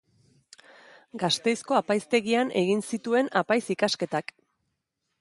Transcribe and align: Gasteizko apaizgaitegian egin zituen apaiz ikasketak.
Gasteizko 1.25 1.77
apaizgaitegian 1.81 2.51
egin 2.65 2.83
zituen 2.93 3.33
apaiz 3.45 3.63
ikasketak. 3.79 4.39